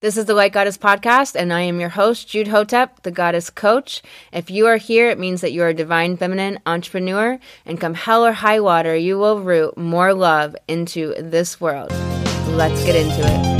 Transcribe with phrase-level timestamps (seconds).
[0.00, 3.50] This is the Light Goddess podcast, and I am your host, Jude Hotep, the Goddess
[3.50, 4.00] Coach.
[4.32, 7.94] If you are here, it means that you are a divine feminine entrepreneur, and come
[7.94, 11.90] hell or high water, you will root more love into this world.
[12.50, 13.58] Let's get into it.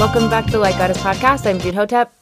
[0.00, 1.46] Welcome back to the Light Goddess podcast.
[1.46, 2.12] I'm Jude Hotep.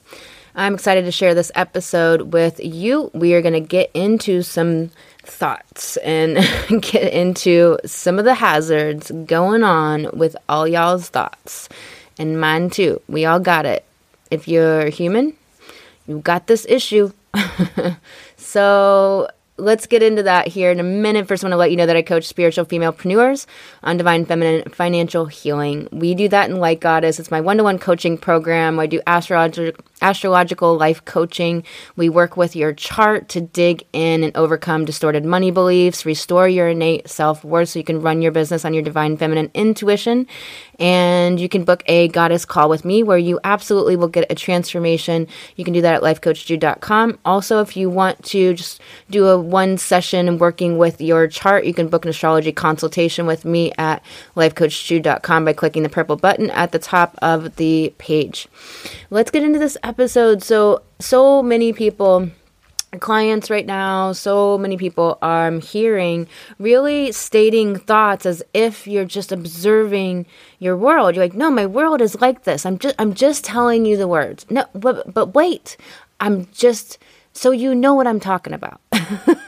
[0.58, 3.10] I'm excited to share this episode with you.
[3.12, 4.90] We are going to get into some
[5.22, 6.36] thoughts and
[6.80, 11.68] get into some of the hazards going on with all y'all's thoughts
[12.18, 13.02] and mine too.
[13.06, 13.84] We all got it.
[14.30, 15.36] If you're human,
[16.06, 17.12] you got this issue.
[18.38, 19.28] so
[19.58, 21.28] let's get into that here in a minute.
[21.28, 23.46] First, I want to let you know that I coach spiritual femalepreneurs
[23.82, 25.88] on divine feminine financial healing.
[25.92, 27.18] We do that in Light Goddess.
[27.18, 28.78] It's my one to one coaching program.
[28.78, 31.64] I do astrological astrological life coaching.
[31.96, 36.68] We work with your chart to dig in and overcome distorted money beliefs, restore your
[36.68, 40.26] innate self worth so you can run your business on your divine feminine intuition.
[40.78, 44.34] And you can book a goddess call with me where you absolutely will get a
[44.34, 45.26] transformation.
[45.56, 47.18] You can do that at lifecoachjude.com.
[47.24, 51.72] Also, if you want to just do a one session working with your chart, you
[51.72, 54.02] can book an astrology consultation with me at
[54.36, 58.48] lifecoachjude.com by clicking the purple button at the top of the page.
[59.10, 60.42] Let's get into this episode.
[60.42, 62.30] So, so many people
[63.00, 69.32] clients right now, so many people I'm hearing really stating thoughts as if you're just
[69.32, 70.26] observing
[70.58, 71.14] your world.
[71.14, 72.64] You're like, no, my world is like this.
[72.64, 74.46] I'm just I'm just telling you the words.
[74.50, 75.76] No, but but wait,
[76.20, 76.98] I'm just
[77.32, 78.80] so you know what I'm talking about.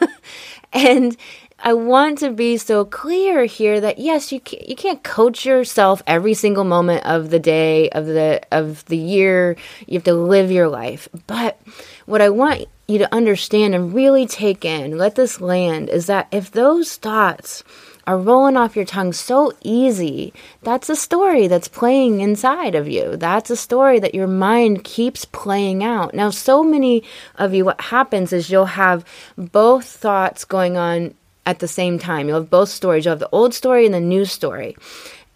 [0.72, 1.16] and
[1.60, 6.02] I want to be so clear here that yes, you can't, you can't coach yourself
[6.06, 9.56] every single moment of the day of the of the year.
[9.86, 11.08] You have to live your life.
[11.26, 11.60] But
[12.06, 16.28] what I want you to understand and really take in, let this land, is that
[16.30, 17.64] if those thoughts
[18.06, 23.16] are rolling off your tongue so easy, that's a story that's playing inside of you.
[23.16, 26.14] That's a story that your mind keeps playing out.
[26.14, 27.02] Now, so many
[27.34, 29.04] of you, what happens is you'll have
[29.36, 31.14] both thoughts going on
[31.48, 32.28] at the same time.
[32.28, 33.06] You'll have both stories.
[33.06, 34.76] You'll have the old story and the new story.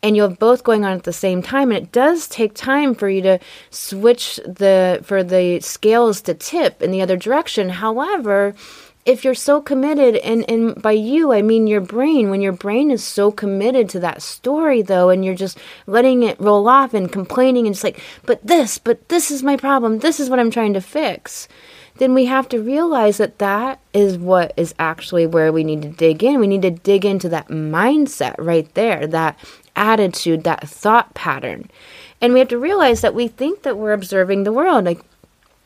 [0.03, 1.73] And you'll have both going on at the same time.
[1.73, 3.39] And it does take time for you to
[3.71, 7.71] switch the for the scales to tip in the other direction.
[7.71, 8.55] However,
[9.07, 12.89] if you're so committed and, and by you i mean your brain when your brain
[12.89, 15.59] is so committed to that story though and you're just
[15.89, 19.57] letting it roll off and complaining and just like but this but this is my
[19.57, 21.49] problem this is what i'm trying to fix
[21.97, 25.89] then we have to realize that that is what is actually where we need to
[25.89, 26.41] dig in.
[26.41, 29.39] We need to dig into that mindset right there, that
[29.77, 31.71] attitude, that thought pattern.
[32.21, 34.85] And we have to realize that we think that we're observing the world.
[34.85, 35.01] Like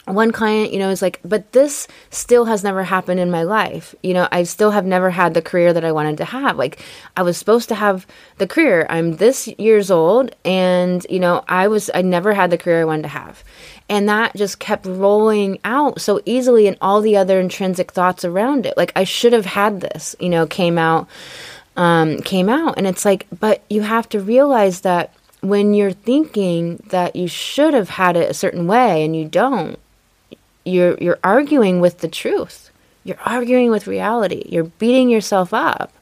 [0.07, 3.95] one client, you know, is like, but this still has never happened in my life.
[4.03, 6.57] You know, I still have never had the career that I wanted to have.
[6.57, 6.81] Like,
[7.17, 8.07] I was supposed to have
[8.39, 8.87] the career.
[8.89, 12.85] I'm this years old, and, you know, I was, I never had the career I
[12.85, 13.43] wanted to have.
[13.89, 18.65] And that just kept rolling out so easily, and all the other intrinsic thoughts around
[18.65, 18.77] it.
[18.77, 21.09] Like, I should have had this, you know, came out,
[21.77, 22.75] um, came out.
[22.77, 27.75] And it's like, but you have to realize that when you're thinking that you should
[27.75, 29.79] have had it a certain way and you don't,
[30.67, 32.71] you're you're arguing with the truth.
[33.05, 34.43] You're arguing with reality.
[34.49, 35.93] You're beating yourself up.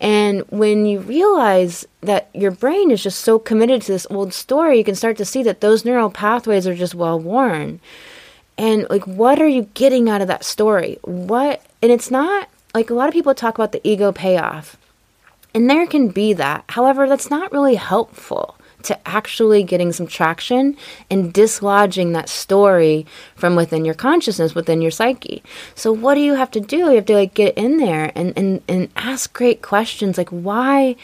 [0.00, 4.76] And when you realize that your brain is just so committed to this old story,
[4.76, 7.80] you can start to see that those neural pathways are just well worn.
[8.58, 10.98] And like what are you getting out of that story?
[11.02, 14.76] What and it's not like a lot of people talk about the ego payoff.
[15.54, 16.64] And there can be that.
[16.68, 20.76] However, that's not really helpful to actually getting some traction
[21.10, 25.42] and dislodging that story from within your consciousness, within your psyche.
[25.74, 26.78] So what do you have to do?
[26.78, 30.96] You have to like get in there and, and, and ask great questions like why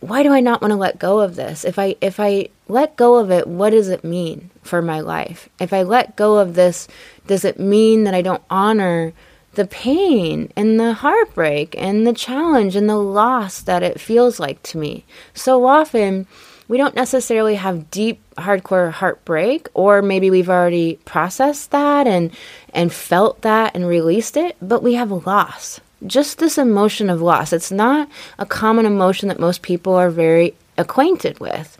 [0.00, 1.64] why do I not want to let go of this?
[1.64, 5.48] If I if I let go of it, what does it mean for my life?
[5.58, 6.86] If I let go of this,
[7.26, 9.14] does it mean that I don't honor
[9.54, 14.62] the pain and the heartbreak and the challenge and the loss that it feels like
[14.64, 15.06] to me?
[15.32, 16.26] So often
[16.68, 22.32] we don't necessarily have deep hardcore heartbreak or maybe we've already processed that and
[22.72, 25.80] and felt that and released it but we have loss.
[26.06, 27.52] Just this emotion of loss.
[27.52, 28.08] It's not
[28.38, 31.78] a common emotion that most people are very acquainted with.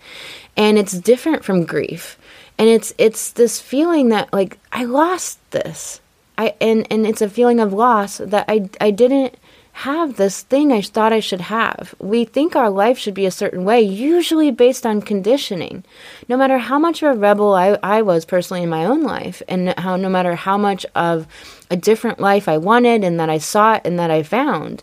[0.57, 2.19] And it's different from grief.
[2.57, 6.01] And it's it's this feeling that like i lost this.
[6.39, 9.37] I and and it's a feeling of loss that i i didn't
[9.75, 11.97] have this thing I thought I should have.
[11.99, 15.83] We think our life should be a certain way, usually based on conditioning.
[16.29, 19.43] No matter how much of a rebel I, I was personally in my own life,
[19.49, 21.27] and how no matter how much of
[21.71, 24.81] a different life I wanted and that I sought and that I found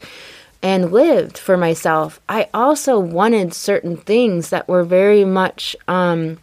[0.61, 6.37] and lived for myself, I also wanted certain things that were very much um,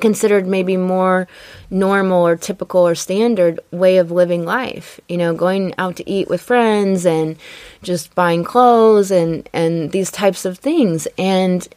[0.00, 1.28] considered maybe more
[1.70, 6.28] normal or typical or standard way of living life you know going out to eat
[6.28, 7.36] with friends and
[7.82, 11.68] just buying clothes and and these types of things and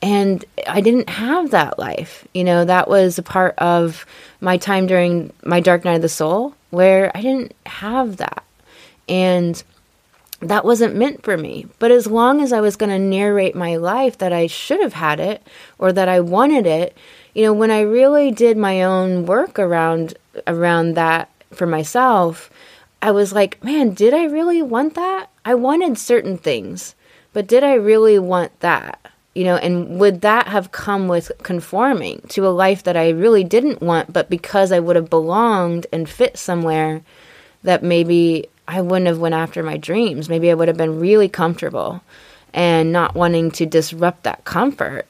[0.00, 2.26] and I didn't have that life.
[2.32, 4.06] You know, that was a part of
[4.40, 8.44] my time during my dark night of the soul where I didn't have that.
[9.08, 9.62] And
[10.40, 11.66] that wasn't meant for me.
[11.78, 14.92] But as long as I was going to narrate my life that I should have
[14.92, 15.44] had it
[15.78, 16.96] or that I wanted it,
[17.38, 20.14] you know, when I really did my own work around
[20.48, 22.50] around that for myself,
[23.00, 25.30] I was like, man, did I really want that?
[25.44, 26.96] I wanted certain things,
[27.32, 28.98] but did I really want that?
[29.36, 33.44] You know, and would that have come with conforming to a life that I really
[33.44, 37.02] didn't want, but because I would have belonged and fit somewhere
[37.62, 40.28] that maybe I wouldn't have went after my dreams.
[40.28, 42.02] Maybe I would have been really comfortable
[42.52, 45.06] and not wanting to disrupt that comfort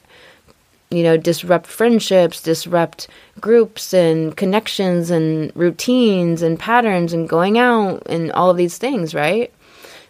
[0.91, 3.07] you know, disrupt friendships, disrupt
[3.39, 9.13] groups and connections and routines and patterns and going out and all of these things,
[9.13, 9.53] right?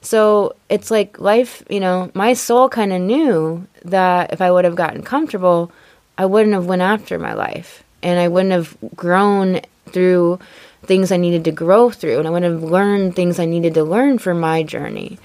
[0.02, 4.64] So it's like life, you know, my soul kind of knew that if I would
[4.64, 5.70] have gotten comfortable,
[6.18, 10.40] I wouldn't have went after my life and I wouldn't have grown through
[10.84, 13.84] things I needed to grow through and I wouldn't have learned things I needed to
[13.84, 15.20] learn for my journey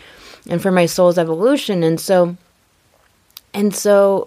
[0.50, 1.85] and for my soul's evolution.
[1.85, 2.37] And so
[3.53, 4.27] and so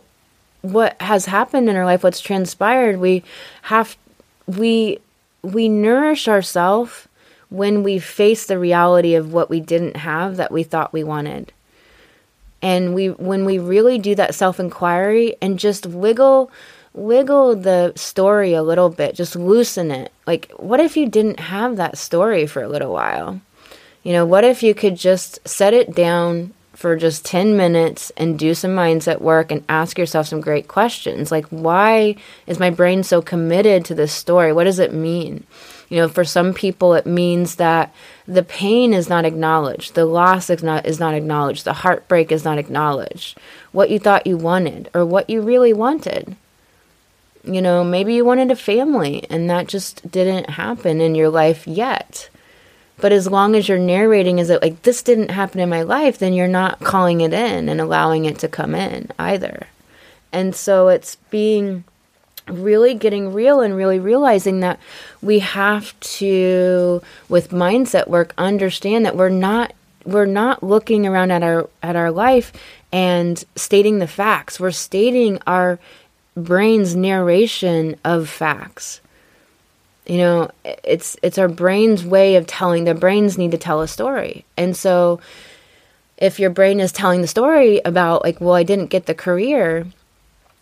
[0.62, 3.24] what has happened in our life, what's transpired, we
[3.64, 3.98] have
[4.46, 5.00] we
[5.42, 7.08] we nourish ourselves
[7.50, 11.52] when we face the reality of what we didn't have that we thought we wanted.
[12.62, 16.52] And we when we really do that self-inquiry and just wiggle
[16.94, 20.12] wiggle the story a little bit, just loosen it.
[20.26, 23.40] Like what if you didn't have that story for a little while?
[24.04, 28.38] You know, what if you could just set it down for just 10 minutes and
[28.38, 31.32] do some mindset work and ask yourself some great questions.
[31.32, 32.16] Like why
[32.46, 34.54] is my brain so committed to this story?
[34.54, 35.44] What does it mean?
[35.90, 37.92] You know for some people it means that
[38.28, 42.46] the pain is not acknowledged the loss is not is not acknowledged the heartbreak is
[42.46, 43.40] not acknowledged.
[43.72, 46.36] What you thought you wanted or what you really wanted.
[47.44, 51.66] You know maybe you wanted a family and that just didn't happen in your life
[51.66, 52.30] yet
[53.00, 56.18] but as long as you're narrating is it like this didn't happen in my life,
[56.18, 59.68] then you're not calling it in and allowing it to come in either.
[60.32, 61.84] And so it's being
[62.48, 64.80] really getting real and really realizing that
[65.22, 69.74] we have to with mindset work understand that we're not
[70.06, 72.54] we're not looking around at our at our life
[72.92, 74.60] and stating the facts.
[74.60, 75.80] We're stating our
[76.36, 79.02] brain's narration of facts
[80.08, 83.88] you know it's it's our brain's way of telling the brains need to tell a
[83.88, 84.46] story.
[84.56, 85.20] And so
[86.18, 89.86] if your brain is telling the story about like well i didn't get the career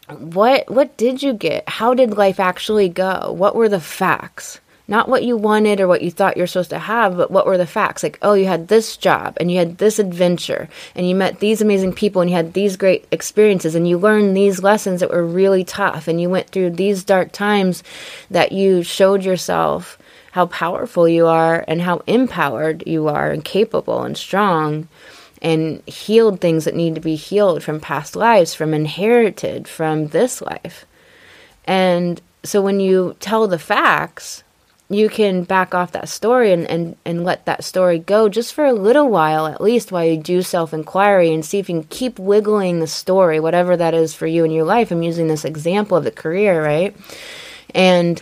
[0.08, 1.68] what what did you get?
[1.68, 3.32] How did life actually go?
[3.32, 6.80] What were the facts not what you wanted or what you thought you're supposed to
[6.80, 8.04] have, but what were the facts?
[8.04, 11.62] Like, oh, you had this job and you had this adventure and you met these
[11.62, 15.26] amazing people and you had these great experiences and you learned these lessons that were
[15.26, 17.84] really tough and you went through these dark times
[18.30, 19.98] that you showed yourself
[20.34, 24.88] how powerful you are and how empowered you are and capable and strong
[25.42, 30.42] and healed things that need to be healed from past lives, from inherited, from this
[30.42, 30.86] life.
[31.66, 34.44] And so when you tell the facts,
[34.90, 38.66] you can back off that story and, and, and let that story go just for
[38.66, 41.88] a little while, at least while you do self inquiry and see if you can
[41.90, 44.92] keep wiggling the story, whatever that is for you in your life.
[44.92, 46.96] I'm using this example of the career, right?
[47.74, 48.22] And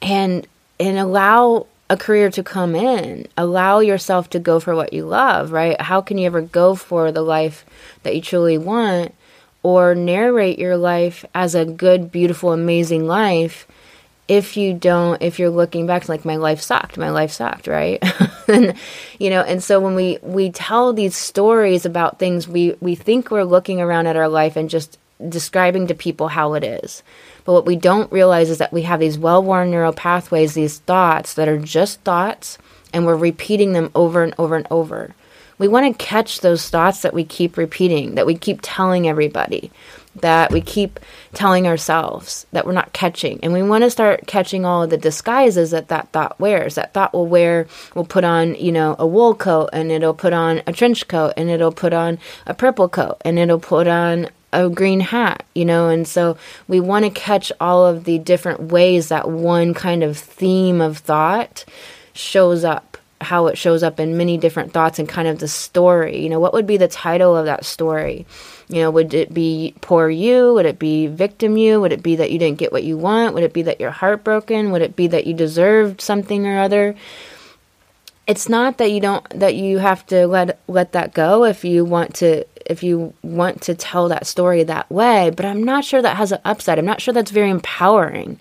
[0.00, 0.46] and
[0.78, 3.26] and allow a career to come in.
[3.36, 5.78] Allow yourself to go for what you love, right?
[5.80, 7.66] How can you ever go for the life
[8.02, 9.14] that you truly want
[9.62, 13.66] or narrate your life as a good, beautiful, amazing life
[14.30, 18.02] if you don't if you're looking back like my life sucked my life sucked right?
[18.48, 18.74] And
[19.18, 23.30] you know and so when we we tell these stories about things we we think
[23.30, 27.02] we're looking around at our life and just describing to people how it is.
[27.44, 31.34] But what we don't realize is that we have these well-worn neural pathways these thoughts
[31.34, 32.56] that are just thoughts
[32.92, 35.14] and we're repeating them over and over and over.
[35.58, 39.70] We want to catch those thoughts that we keep repeating, that we keep telling everybody.
[40.16, 40.98] That we keep
[41.32, 43.38] telling ourselves that we're not catching.
[43.42, 46.74] And we want to start catching all of the disguises that that thought wears.
[46.74, 50.32] That thought will wear, will put on, you know, a wool coat and it'll put
[50.32, 54.28] on a trench coat and it'll put on a purple coat and it'll put on
[54.52, 56.36] a green hat, you know, and so
[56.66, 60.98] we want to catch all of the different ways that one kind of theme of
[60.98, 61.64] thought
[62.12, 66.22] shows up, how it shows up in many different thoughts and kind of the story.
[66.22, 68.26] You know, what would be the title of that story?
[68.68, 70.54] You know, would it be poor you?
[70.54, 71.80] Would it be victim you?
[71.80, 73.34] Would it be that you didn't get what you want?
[73.34, 74.70] Would it be that you're heartbroken?
[74.72, 76.94] Would it be that you deserved something or other?
[78.26, 81.84] It's not that you don't that you have to let let that go if you
[81.84, 86.00] want to if you want to tell that story that way, but I'm not sure
[86.00, 86.78] that has an upside.
[86.78, 88.38] I'm not sure that's very empowering.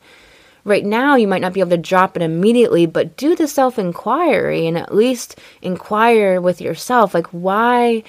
[0.65, 3.79] Right now, you might not be able to drop it immediately, but do the self
[3.79, 8.03] inquiry and at least inquire with yourself like, why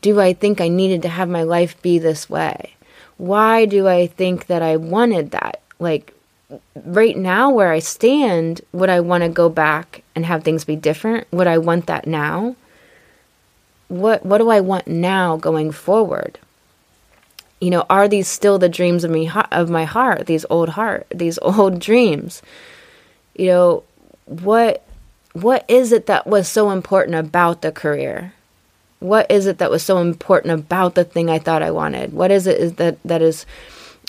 [0.00, 2.74] do I think I needed to have my life be this way?
[3.16, 5.60] Why do I think that I wanted that?
[5.78, 6.14] Like,
[6.84, 10.76] right now, where I stand, would I want to go back and have things be
[10.76, 11.26] different?
[11.32, 12.56] Would I want that now?
[13.88, 16.38] What, what do I want now going forward?
[17.62, 20.26] You know, are these still the dreams of me of my heart?
[20.26, 22.42] These old heart, these old dreams.
[23.34, 23.84] You know,
[24.26, 24.84] what
[25.32, 28.34] what is it that was so important about the career?
[29.02, 32.12] what is it that was so important about the thing I thought I wanted?
[32.12, 33.44] What is it that that is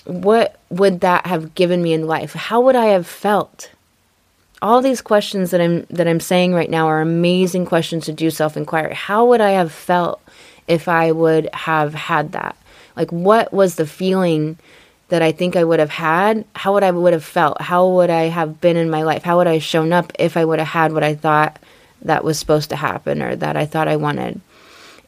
[0.06, 2.34] what would that have given me in life?
[2.34, 3.72] How would I have felt?
[4.62, 8.30] All these questions that I'm that I'm saying right now are amazing questions to do
[8.30, 8.94] self-inquiry.
[8.94, 10.22] How would I have felt
[10.68, 12.56] if I would have had that?
[12.96, 14.58] Like what was the feeling
[15.10, 16.46] that I think I would have had?
[16.56, 17.62] How would I would have felt?
[17.62, 19.24] How would I have been in my life?
[19.24, 21.60] How would I have shown up if I would have had what I thought
[22.02, 24.42] that was supposed to happen or that I thought I wanted?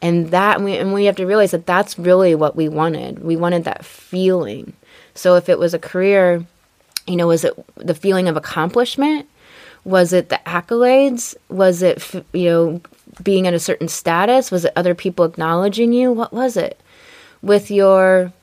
[0.01, 3.35] and that we, and we have to realize that that's really what we wanted we
[3.35, 4.73] wanted that feeling
[5.13, 6.45] so if it was a career
[7.07, 9.27] you know was it the feeling of accomplishment
[9.83, 12.81] was it the accolades was it you know
[13.23, 16.79] being at a certain status was it other people acknowledging you what was it
[17.45, 18.33] with your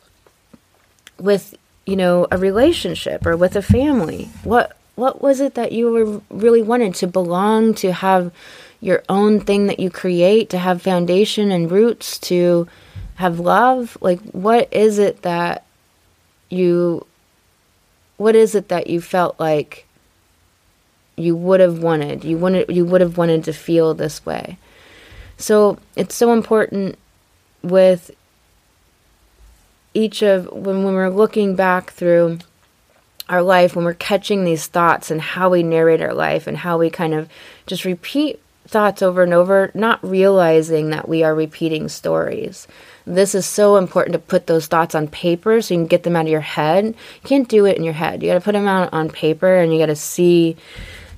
[1.19, 1.55] with
[1.85, 4.31] you know a relationship or with a family?
[4.45, 8.33] What what was it that you were really wanted to belong to have
[8.81, 12.69] your own thing that you create to have foundation and roots to
[13.17, 13.99] have love?
[14.01, 15.67] Like what is it that
[16.49, 17.05] you
[18.19, 19.85] what is it that you felt like
[21.17, 24.59] you would have wanted you wanted you would have wanted to feel this way?
[25.39, 26.97] So it's so important
[27.65, 28.13] with
[29.95, 32.39] each of when, when we're looking back through
[33.29, 36.77] our life when we're catching these thoughts and how we narrate our life and how
[36.77, 37.29] we kind of
[37.67, 42.69] just repeat thoughts over and over, not realizing that we are repeating stories.
[43.07, 46.15] This is so important to put those thoughts on paper so you can get them
[46.15, 46.85] out of your head.
[46.85, 48.23] You can't do it in your head.
[48.23, 50.57] You got to put them out on paper and you got to see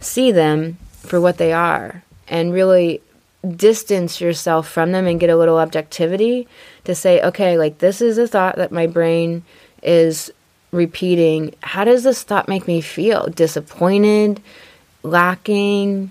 [0.00, 3.00] see them for what they are and really
[3.44, 6.48] distance yourself from them and get a little objectivity
[6.84, 9.42] to say, okay, like this is a thought that my brain
[9.82, 10.32] is
[10.72, 11.54] repeating.
[11.62, 13.26] How does this thought make me feel?
[13.28, 14.42] Disappointed,
[15.02, 16.10] lacking,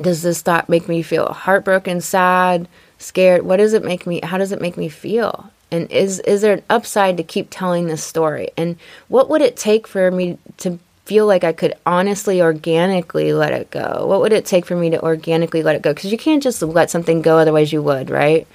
[0.00, 2.68] does this thought make me feel heartbroken, sad,
[2.98, 3.42] scared?
[3.42, 5.50] What does it make me how does it make me feel?
[5.70, 8.50] And is is there an upside to keep telling this story?
[8.56, 8.76] And
[9.08, 10.78] what would it take for me to
[11.10, 14.06] feel like I could honestly organically let it go?
[14.06, 15.92] What would it take for me to organically let it go?
[15.92, 18.46] Cuz you can't just let something go otherwise you would, right?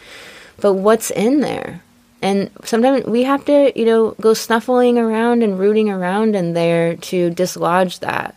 [0.62, 1.82] But what's in there?
[2.22, 6.96] And sometimes we have to, you know, go snuffling around and rooting around in there
[7.12, 8.36] to dislodge that.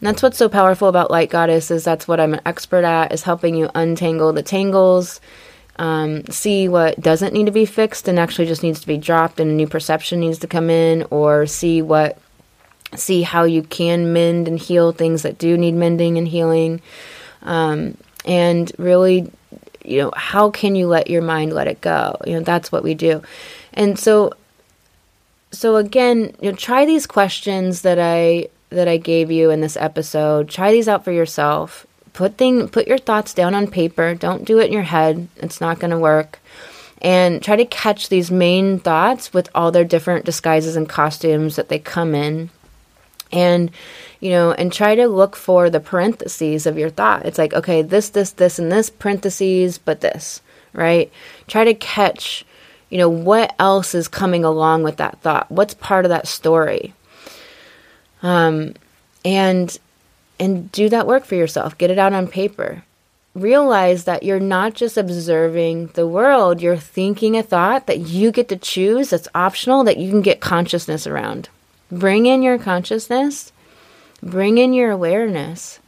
[0.00, 3.12] And that's what's so powerful about Light Goddess is that's what I'm an expert at
[3.12, 5.20] is helping you untangle the tangles,
[5.76, 9.38] um, see what doesn't need to be fixed and actually just needs to be dropped
[9.38, 12.18] and a new perception needs to come in, or see what
[12.96, 16.80] see how you can mend and heal things that do need mending and healing,
[17.42, 19.30] um, and really,
[19.84, 22.16] you know, how can you let your mind let it go?
[22.26, 23.22] You know, that's what we do,
[23.72, 24.32] and so.
[25.54, 29.76] So again, you know, try these questions that I that I gave you in this
[29.76, 30.48] episode.
[30.48, 31.86] Try these out for yourself.
[32.12, 34.14] Put thing put your thoughts down on paper.
[34.14, 35.28] Don't do it in your head.
[35.36, 36.40] It's not going to work.
[37.00, 41.68] And try to catch these main thoughts with all their different disguises and costumes that
[41.68, 42.50] they come in.
[43.32, 43.70] And
[44.20, 47.26] you know, and try to look for the parentheses of your thought.
[47.26, 50.40] It's like, okay, this, this, this, and this parentheses, but this,
[50.72, 51.10] right?
[51.48, 52.44] Try to catch,
[52.88, 55.50] you know, what else is coming along with that thought?
[55.50, 56.94] What's part of that story?
[58.22, 58.74] um,
[59.24, 59.76] and
[60.38, 61.76] and do that work for yourself.
[61.76, 62.84] Get it out on paper.
[63.34, 68.48] realize that you're not just observing the world, you're thinking a thought that you get
[68.48, 71.48] to choose, that's optional, that you can get consciousness around.
[71.92, 73.52] Bring in your consciousness,
[74.22, 75.78] bring in your awareness,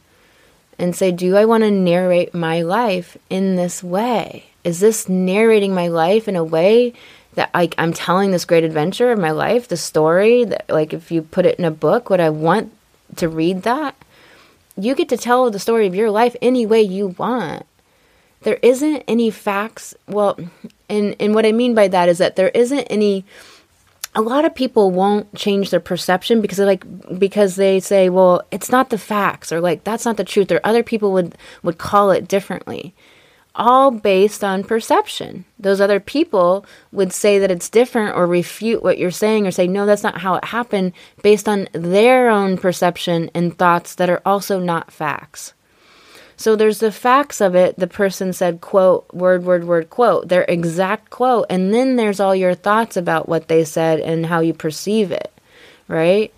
[0.77, 4.45] and say, Do I want to narrate my life in this way?
[4.63, 6.93] Is this narrating my life in a way
[7.33, 11.23] that I'm telling this great adventure of my life, the story that like if you
[11.23, 12.71] put it in a book, would I want
[13.15, 13.95] to read that?
[14.77, 17.65] You get to tell the story of your life any way you want.
[18.41, 19.95] There isn't any facts.
[20.07, 20.37] Well,
[20.87, 23.25] and and what I mean by that is that there isn't any
[24.15, 28.41] a lot of people won't change their perception because they like because they say, well,
[28.51, 31.77] it's not the facts or like that's not the truth or other people would would
[31.77, 32.95] call it differently
[33.55, 35.45] all based on perception.
[35.57, 39.67] Those other people would say that it's different or refute what you're saying or say,
[39.67, 40.93] no, that's not how it happened
[41.23, 45.53] based on their own perception and thoughts that are also not facts.
[46.37, 47.77] So there's the facts of it.
[47.77, 51.45] The person said, quote, word, word, word, quote, their exact quote.
[51.49, 55.31] And then there's all your thoughts about what they said and how you perceive it,
[55.87, 56.33] right?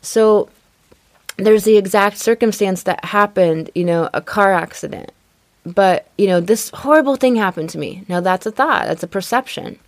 [0.00, 0.48] So
[1.36, 5.12] there's the exact circumstance that happened, you know, a car accident
[5.74, 8.04] but, you know, this horrible thing happened to me.
[8.08, 9.78] Now that's a thought, that's a perception.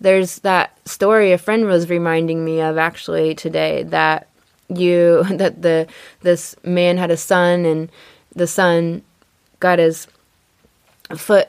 [0.00, 4.28] There's that story a friend was reminding me of actually today that
[4.68, 5.86] you that the
[6.22, 7.90] this man had a son and
[8.34, 9.02] the son
[9.60, 10.06] got his
[11.16, 11.48] foot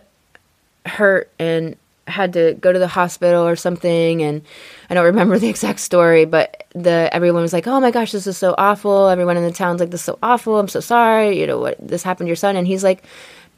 [0.86, 1.76] hurt and
[2.08, 4.42] had to go to the hospital or something and
[4.90, 8.28] I don't remember the exact story, but the everyone was like, "Oh my gosh, this
[8.28, 10.60] is so awful." Everyone in the town's like, "This is so awful.
[10.60, 11.40] I'm so sorry.
[11.40, 13.04] You know what this happened to your son?" And he's like,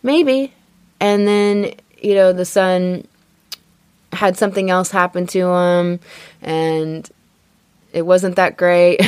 [0.01, 0.53] "Maybe."
[0.99, 3.07] And then, you know, the son
[4.11, 5.99] had something else happen to him
[6.41, 7.09] and
[7.91, 9.01] it wasn't that great.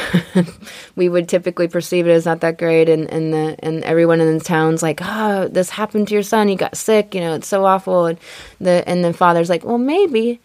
[0.96, 4.38] we would typically perceive it as not that great, and and the and everyone in
[4.38, 6.48] the town's like, "Oh, this happened to your son.
[6.48, 7.14] He got sick.
[7.14, 8.20] You know, it's so awful." And
[8.60, 10.40] the and the father's like, "Well, maybe."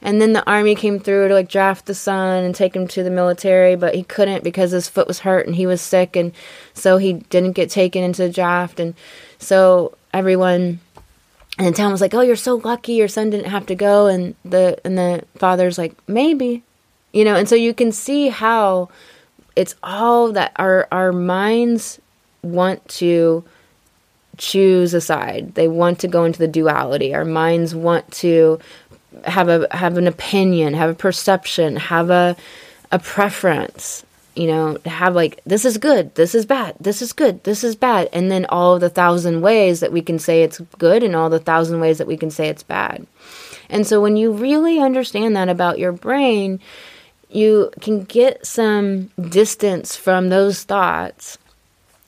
[0.00, 3.04] And then the army came through to like draft the son and take him to
[3.04, 6.32] the military, but he couldn't because his foot was hurt and he was sick, and
[6.74, 8.80] so he didn't get taken into the draft.
[8.80, 8.94] And
[9.38, 10.80] so everyone
[11.58, 12.94] in the town was like, "Oh, you're so lucky.
[12.94, 16.64] Your son didn't have to go." And the and the father's like, "Maybe."
[17.12, 18.88] You know and so you can see how
[19.56, 22.00] it's all that our our minds
[22.42, 23.44] want to
[24.38, 25.54] choose a side.
[25.54, 27.14] They want to go into the duality.
[27.14, 28.58] Our minds want to
[29.24, 32.34] have a have an opinion have a perception have a
[32.90, 37.44] a preference you know have like this is good this is bad this is good
[37.44, 41.02] this is bad and then all the thousand ways that we can say it's good
[41.02, 43.06] and all the thousand ways that we can say it's bad.
[43.68, 46.58] And so when you really understand that about your brain
[47.34, 51.38] you can get some distance from those thoughts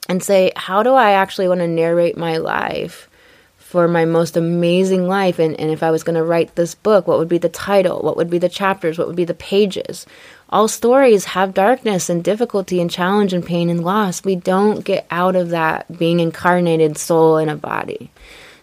[0.07, 3.09] and say, how do I actually want to narrate my life
[3.57, 5.39] for my most amazing life?
[5.39, 8.01] And, and if I was going to write this book, what would be the title?
[8.01, 8.97] What would be the chapters?
[8.99, 10.05] What would be the pages?
[10.51, 14.23] All stories have darkness and difficulty and challenge and pain and loss.
[14.23, 18.11] We don't get out of that being incarnated soul in a body.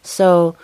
[0.04, 0.56] So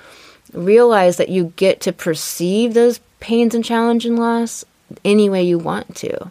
[0.52, 4.64] realize that you get to perceive those pains and challenge and loss
[5.04, 6.30] any way you want to.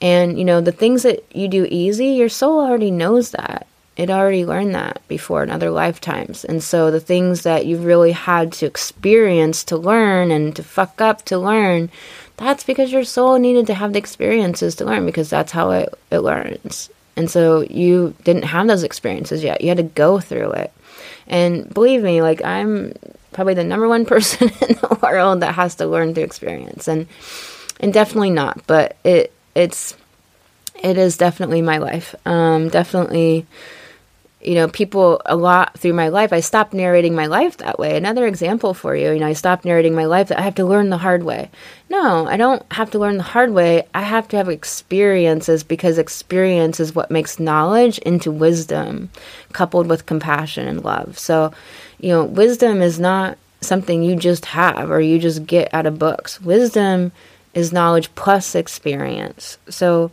[0.00, 3.66] And, you know, the things that you do easy, your soul already knows that.
[3.96, 6.44] It already learned that before in other lifetimes.
[6.44, 11.00] And so the things that you've really had to experience to learn and to fuck
[11.00, 11.90] up to learn,
[12.36, 15.94] that's because your soul needed to have the experiences to learn because that's how it,
[16.10, 16.90] it learns.
[17.16, 19.60] And so you didn't have those experiences yet.
[19.60, 20.72] You had to go through it.
[21.26, 22.94] And believe me, like I'm
[23.32, 26.88] probably the number one person in the world that has to learn through experience.
[26.88, 27.06] And
[27.82, 29.96] and definitely not, but it it's
[30.82, 32.14] it is definitely my life.
[32.24, 33.46] Um, definitely,
[34.40, 36.32] you know, people a lot through my life.
[36.32, 37.96] I stopped narrating my life that way.
[37.96, 40.64] Another example for you, you know, I stopped narrating my life that I have to
[40.64, 41.50] learn the hard way.
[41.90, 43.86] No, I don't have to learn the hard way.
[43.94, 49.10] I have to have experiences because experience is what makes knowledge into wisdom,
[49.52, 51.18] coupled with compassion and love.
[51.18, 51.52] So,
[52.00, 55.98] you know, wisdom is not something you just have or you just get out of
[55.98, 56.40] books.
[56.40, 57.12] Wisdom
[57.54, 59.58] is knowledge plus experience.
[59.68, 60.10] So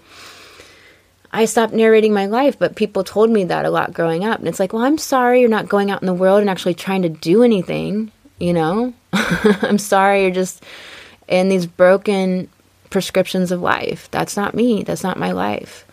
[1.32, 4.40] I stopped narrating my life, but people told me that a lot growing up.
[4.40, 6.74] And it's like, well, I'm sorry you're not going out in the world and actually
[6.74, 8.94] trying to do anything, you know?
[9.14, 10.64] I'm sorry you're just
[11.28, 12.50] in these broken
[12.90, 14.10] prescriptions of life.
[14.12, 14.84] That's not me.
[14.84, 15.86] That's not my life.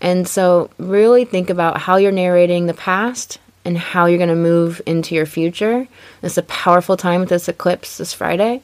[0.00, 4.36] And so, really think about how you're narrating the past and how you're going to
[4.36, 5.88] move into your future.
[6.22, 8.62] It's a powerful time with this eclipse this Friday.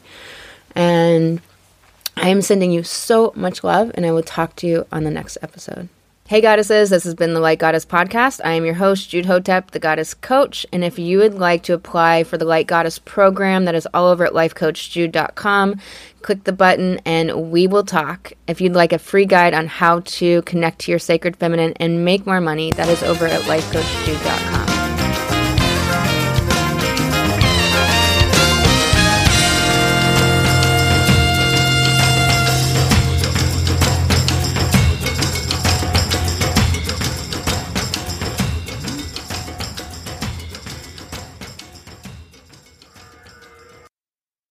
[0.75, 1.41] And
[2.17, 5.11] I am sending you so much love, and I will talk to you on the
[5.11, 5.89] next episode.
[6.29, 8.41] Hey, goddesses, this has been the Light Goddess podcast.
[8.43, 10.65] I am your host, Jude Hotep, the Goddess Coach.
[10.73, 14.07] And if you would like to apply for the Light Goddess program, that is all
[14.07, 15.81] over at lifecoachjude.com.
[16.23, 18.33] Click the button and we will talk.
[18.47, 22.03] If you'd like a free guide on how to connect to your sacred feminine and
[22.03, 24.62] make more money, that is over at lifecoachjude.com.